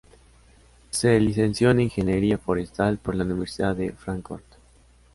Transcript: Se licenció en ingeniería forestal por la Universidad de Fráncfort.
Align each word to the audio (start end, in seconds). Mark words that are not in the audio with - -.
Se 0.89 1.19
licenció 1.19 1.69
en 1.69 1.81
ingeniería 1.81 2.39
forestal 2.39 2.97
por 2.97 3.13
la 3.13 3.23
Universidad 3.23 3.75
de 3.75 3.91
Fráncfort. 3.93 4.45